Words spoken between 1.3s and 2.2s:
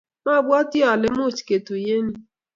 ketuyen yu.